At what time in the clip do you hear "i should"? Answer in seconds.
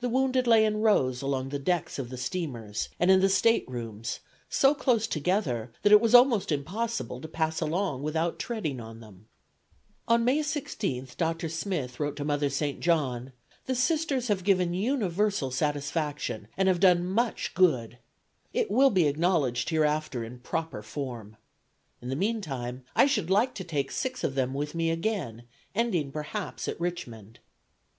22.96-23.28